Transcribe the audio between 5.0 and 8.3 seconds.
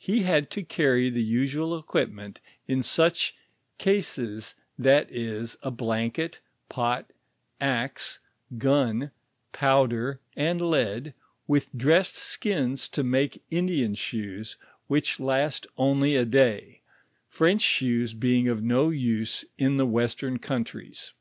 ip, a blanket, pot, axe,